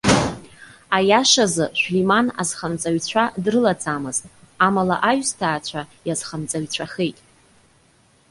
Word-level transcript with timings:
Аиашазы, 0.97 1.65
Шәлиман 1.79 2.27
азхамҵаҩцәа 2.41 3.23
дрылаӡамызт, 3.43 4.23
амала 4.65 4.97
аҩсҭаацәа 5.09 5.81
иазхамҵаҩцәахеит. 6.07 7.17